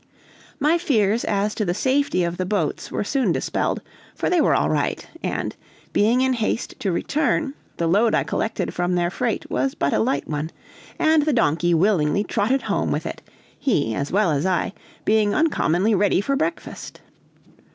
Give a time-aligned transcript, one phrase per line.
[0.59, 3.83] My fears as to the safety of the boats were soon dispelled,
[4.15, 5.55] for they were all right; and,
[5.93, 9.99] being in haste to return, the load I collected from their freight was but a
[9.99, 10.49] light one,
[10.97, 13.21] and the donkey willingly trotted home with it,
[13.59, 14.73] he, as well as I,
[15.05, 17.01] being uncommonly ready for breakfast.